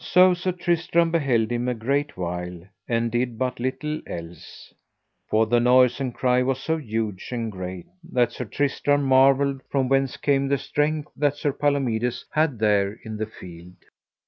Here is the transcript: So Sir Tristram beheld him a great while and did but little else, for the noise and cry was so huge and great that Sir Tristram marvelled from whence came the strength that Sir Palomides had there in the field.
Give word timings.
So 0.00 0.34
Sir 0.34 0.50
Tristram 0.50 1.12
beheld 1.12 1.52
him 1.52 1.68
a 1.68 1.74
great 1.74 2.16
while 2.16 2.64
and 2.88 3.08
did 3.12 3.38
but 3.38 3.60
little 3.60 4.00
else, 4.04 4.74
for 5.28 5.46
the 5.46 5.60
noise 5.60 6.00
and 6.00 6.12
cry 6.12 6.42
was 6.42 6.58
so 6.60 6.76
huge 6.76 7.28
and 7.30 7.52
great 7.52 7.86
that 8.10 8.32
Sir 8.32 8.46
Tristram 8.46 9.04
marvelled 9.04 9.62
from 9.70 9.88
whence 9.88 10.16
came 10.16 10.48
the 10.48 10.58
strength 10.58 11.12
that 11.14 11.36
Sir 11.36 11.52
Palomides 11.52 12.24
had 12.32 12.58
there 12.58 12.98
in 13.04 13.16
the 13.16 13.26
field. 13.26 13.74